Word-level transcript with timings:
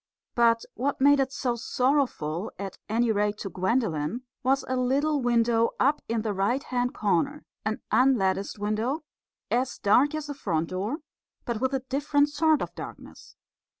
But 0.33 0.65
what 0.73 0.99
made 0.99 1.19
it 1.19 1.31
so 1.31 1.55
sorrowful, 1.55 2.51
at 2.57 2.79
any 2.89 3.11
rate 3.11 3.37
to 3.37 3.51
Gwendolen, 3.51 4.23
was 4.41 4.65
a 4.67 4.75
little 4.75 5.21
window 5.21 5.73
up 5.79 6.01
in 6.09 6.23
the 6.23 6.33
right 6.33 6.63
hand 6.63 6.95
corner 6.95 7.43
an 7.65 7.81
unlatticed 7.91 8.57
window, 8.57 9.03
as 9.51 9.77
dark 9.77 10.15
as 10.15 10.25
the 10.25 10.33
front 10.33 10.69
door, 10.69 11.01
but 11.45 11.61
with 11.61 11.75
a 11.75 11.81
different 11.87 12.29
sort 12.29 12.63
of 12.63 12.73
darkness. 12.73 13.35